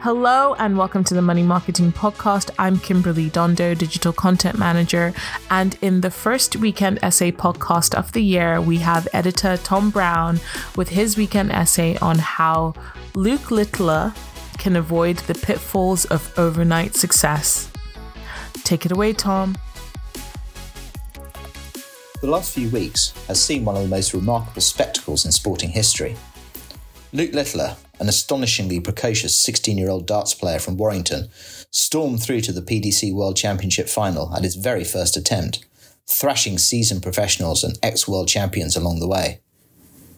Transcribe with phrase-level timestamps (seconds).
[0.00, 2.50] Hello and welcome to the Money Marketing Podcast.
[2.56, 5.12] I'm Kimberly Dondo, Digital Content Manager.
[5.50, 10.38] And in the first weekend essay podcast of the year, we have editor Tom Browne
[10.76, 12.74] with his weekend essay on how
[13.16, 14.14] Luke Littler
[14.56, 17.68] can avoid the pitfalls of overnight success.
[18.62, 19.56] Take it away, Tom.
[22.20, 26.16] The last few weeks has seen one of the most remarkable spectacles in sporting history.
[27.10, 31.30] Luke Littler, an astonishingly precocious 16 year old darts player from Warrington,
[31.70, 35.64] stormed through to the PDC World Championship final at his very first attempt,
[36.06, 39.40] thrashing seasoned professionals and ex world champions along the way.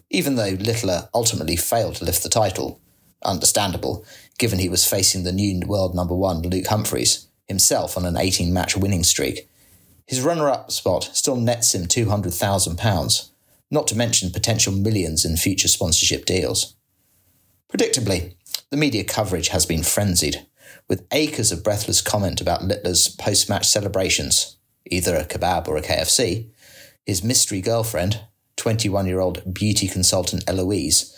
[0.09, 2.81] Even though Littler ultimately failed to lift the title,
[3.23, 4.03] understandable,
[4.37, 8.51] given he was facing the new world number one Luke Humphries, himself on an 18
[8.51, 9.47] match winning streak,
[10.05, 13.29] his runner up spot still nets him £200,000,
[13.71, 16.75] not to mention potential millions in future sponsorship deals.
[17.71, 18.35] Predictably,
[18.69, 20.45] the media coverage has been frenzied,
[20.89, 25.81] with acres of breathless comment about Littler's post match celebrations, either a kebab or a
[25.81, 26.49] KFC,
[27.05, 28.19] his mystery girlfriend,
[28.57, 31.15] 21 year old beauty consultant Eloise,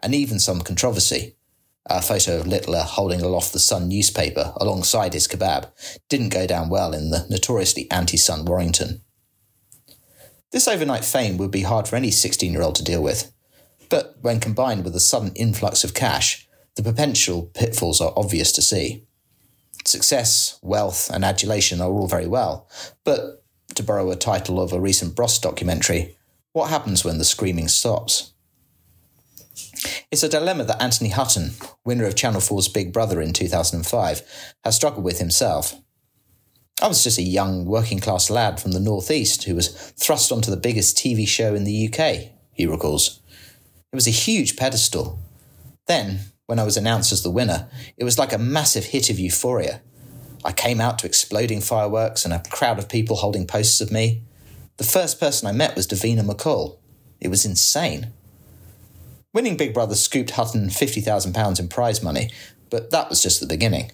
[0.00, 1.34] and even some controversy.
[1.86, 5.70] A photo of Littler holding aloft the Sun newspaper alongside his kebab
[6.08, 9.02] didn't go down well in the notoriously anti Sun Warrington.
[10.52, 13.32] This overnight fame would be hard for any 16 year old to deal with,
[13.88, 18.62] but when combined with a sudden influx of cash, the potential pitfalls are obvious to
[18.62, 19.04] see.
[19.84, 22.68] Success, wealth, and adulation are all very well,
[23.04, 26.16] but to borrow a title of a recent Bros documentary,
[26.52, 28.32] what happens when the screaming stops?
[30.10, 31.52] It's a dilemma that Anthony Hutton,
[31.84, 35.74] winner of Channel 4's Big Brother in 2005, has struggled with himself.
[36.80, 40.50] I was just a young working class lad from the Northeast who was thrust onto
[40.50, 43.20] the biggest TV show in the UK, he recalls.
[43.96, 45.18] It was a huge pedestal.
[45.86, 49.18] Then, when I was announced as the winner, it was like a massive hit of
[49.18, 49.80] euphoria.
[50.44, 54.22] I came out to exploding fireworks and a crowd of people holding posters of me.
[54.76, 56.76] The first person I met was Davina McCall.
[57.22, 58.12] It was insane.
[59.32, 62.30] Winning Big Brother scooped Hutton £50,000 in prize money,
[62.68, 63.92] but that was just the beginning.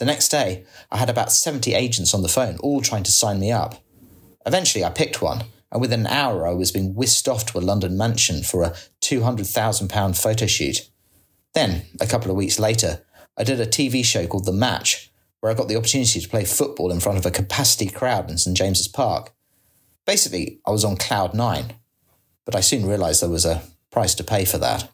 [0.00, 3.38] The next day, I had about 70 agents on the phone, all trying to sign
[3.38, 3.76] me up.
[4.44, 7.60] Eventually, I picked one, and within an hour, I was being whisked off to a
[7.60, 10.88] London mansion for a £200,000 photo shoot.
[11.54, 13.04] Then, a couple of weeks later,
[13.36, 15.10] I did a TV show called The Match,
[15.40, 18.38] where I got the opportunity to play football in front of a capacity crowd in
[18.38, 19.32] St James's Park.
[20.06, 21.74] Basically, I was on cloud nine,
[22.44, 24.88] but I soon realised there was a price to pay for that.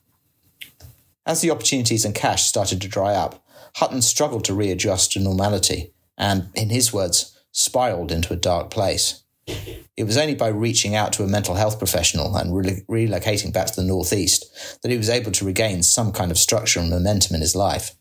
[1.25, 3.45] As the opportunities and cash started to dry up,
[3.77, 9.22] Hutton struggled to readjust to normality and, in his words, spiraled into a dark place.
[9.47, 13.67] It was only by reaching out to a mental health professional and re- relocating back
[13.69, 17.35] to the Northeast that he was able to regain some kind of structure and momentum
[17.35, 17.95] in his life.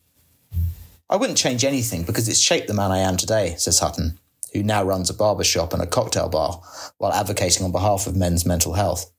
[1.10, 4.18] I wouldn't change anything because it's shaped the man I am today, says Hutton,
[4.54, 6.62] who now runs a barber shop and a cocktail bar
[6.98, 9.12] while advocating on behalf of men's mental health.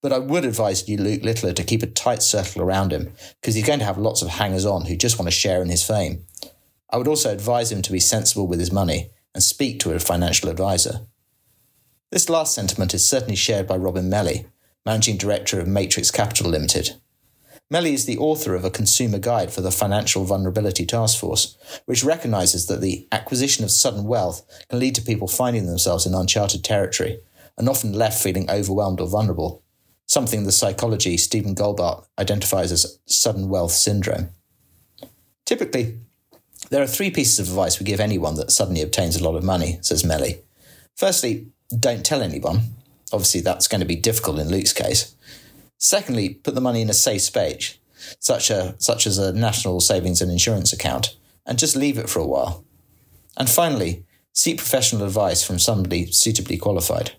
[0.00, 3.54] But I would advise you, Luke Littler, to keep a tight circle around him because
[3.54, 5.82] he's going to have lots of hangers on who just want to share in his
[5.82, 6.24] fame.
[6.90, 9.98] I would also advise him to be sensible with his money and speak to a
[9.98, 11.00] financial advisor.
[12.10, 14.46] This last sentiment is certainly shared by Robin Melley,
[14.86, 16.96] Managing Director of Matrix Capital Limited.
[17.70, 22.02] Melley is the author of a consumer guide for the Financial Vulnerability Task Force, which
[22.02, 26.64] recognises that the acquisition of sudden wealth can lead to people finding themselves in uncharted
[26.64, 27.20] territory
[27.58, 29.62] and often left feeling overwhelmed or vulnerable,
[30.06, 34.30] something the psychology Stephen Goldbart identifies as sudden wealth syndrome.
[35.44, 35.98] Typically,
[36.70, 39.44] there are three pieces of advice we give anyone that suddenly obtains a lot of
[39.44, 40.38] money, says Melly.
[40.96, 42.60] Firstly, don't tell anyone.
[43.12, 45.14] Obviously, that's going to be difficult in Luke's case.
[45.78, 47.78] Secondly, put the money in a safe space,
[48.18, 52.20] such, a, such as a national savings and insurance account, and just leave it for
[52.20, 52.64] a while.
[53.36, 57.12] And finally, seek professional advice from somebody suitably qualified.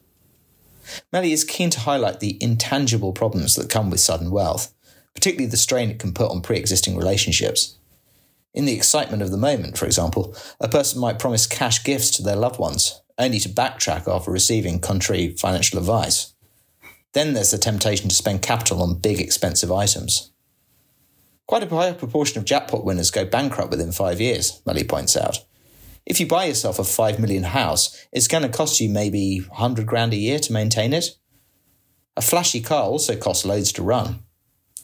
[1.14, 4.74] Melley is keen to highlight the intangible problems that come with sudden wealth,
[5.14, 7.78] particularly the strain it can put on pre existing relationships.
[8.54, 12.24] In the excitement of the moment, for example, a person might promise cash gifts to
[12.24, 16.34] their loved ones, only to backtrack after receiving contrary financial advice.
[17.14, 20.32] Then there's the temptation to spend capital on big, expensive items.
[21.46, 25.40] Quite a high proportion of jackpot winners go bankrupt within five years, Melley points out.
[26.06, 29.86] If you buy yourself a five million house, it's going to cost you maybe 100
[29.86, 31.18] grand a year to maintain it.
[32.16, 34.20] A flashy car also costs loads to run.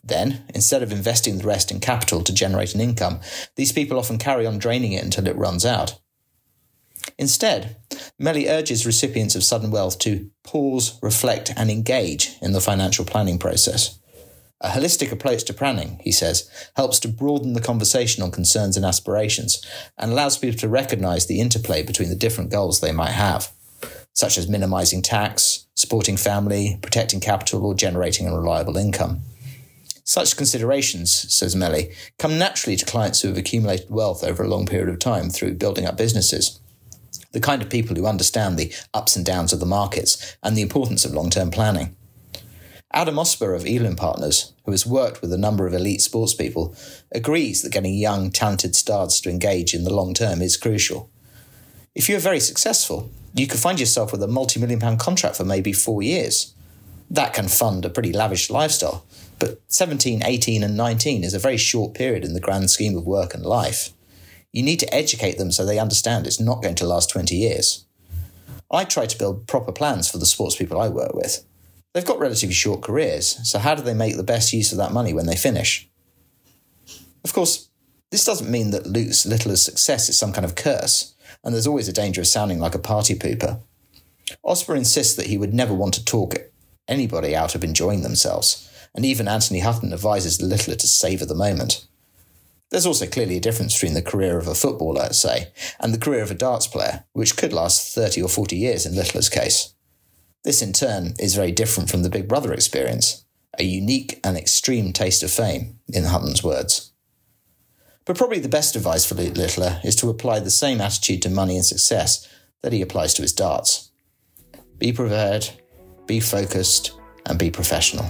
[0.04, 3.22] Then, instead of investing the rest in capital to generate an income,
[3.56, 6.00] these people often carry on draining it until it runs out.
[7.18, 7.78] Instead,
[8.22, 13.38] Melley urges recipients of sudden wealth to pause, reflect, and engage in the financial planning
[13.38, 14.00] process.
[14.62, 18.86] A holistic approach to planning, he says, helps to broaden the conversation on concerns and
[18.86, 19.63] aspirations
[19.98, 23.52] and allows people to recognize the interplay between the different goals they might have,
[24.13, 29.22] such as minimizing tax, supporting family, protecting capital, or generating a reliable income.
[30.06, 34.68] Such considerations, says Melley, come naturally to clients who have accumulated wealth over a long
[34.68, 36.60] period of time through building up businesses.
[37.36, 40.62] The kind of people who understand the ups and downs of the markets and the
[40.62, 41.94] importance of long term planning.
[42.94, 46.74] Adam Osper of Elam Partners, who has worked with a number of elite sports people,
[47.12, 51.10] agrees that getting young, talented stars to engage in the long term is crucial.
[51.94, 55.44] If you're very successful, you could find yourself with a multi million pound contract for
[55.44, 56.56] maybe four years.
[57.12, 59.06] That can fund a pretty lavish lifestyle,
[59.40, 63.06] but 17, 18, and 19 is a very short period in the grand scheme of
[63.06, 63.90] work and life.
[64.56, 67.84] You need to educate them so they understand it's not going to last 20 years.
[68.72, 71.46] I try to build proper plans for the sports people I work with.
[71.94, 74.94] They've got relatively short careers, so how do they make the best use of that
[74.94, 75.90] money when they finish?
[77.25, 77.68] Of course,
[78.12, 81.90] this doesn't mean that Luke Littler's success is some kind of curse, and there's always
[81.90, 83.60] a danger of sounding like a party pooper.
[84.46, 86.34] Osper insists that he would never want to talk
[86.88, 91.86] anybody out of enjoying themselves, and even Anthony Hutton advises Littler to savour the moment.
[92.71, 96.23] There's also clearly a difference between the career of a footballer, say, and the career
[96.23, 99.73] of a darts player, which could last 30 or 40 years in Littler's case.
[100.44, 103.25] This, in turn, is very different from the Big Brother experience,
[103.57, 106.91] a unique and extreme taste of fame, in Hutton's words.
[108.06, 111.56] But probably the best advice for Littler is to apply the same attitude to money
[111.56, 112.27] and success
[112.62, 113.91] that he applies to his darts.
[114.77, 115.50] Be prepared,
[116.06, 116.91] be focused,
[117.25, 118.06] and be professional.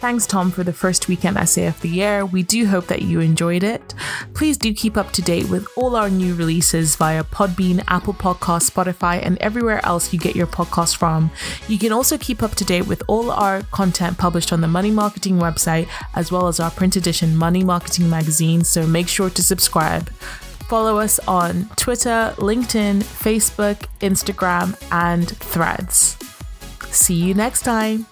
[0.00, 2.24] Thanks, Tom, for the first weekend essay of the year.
[2.24, 3.94] We do hope that you enjoyed it.
[4.32, 8.70] Please do keep up to date with all our new releases via Podbean, Apple Podcasts,
[8.70, 11.32] Spotify, and everywhere else you get your podcast from.
[11.66, 14.92] You can also keep up to date with all our content published on the Money
[14.92, 19.42] Marketing website, as well as our print edition Money Marketing magazine, so make sure to
[19.42, 20.10] subscribe.
[20.68, 26.16] Follow us on Twitter, LinkedIn, Facebook, Instagram, and Threads.
[26.92, 28.06] See you next time.